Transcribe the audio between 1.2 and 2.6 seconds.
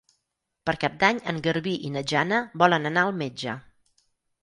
en Garbí i na Jana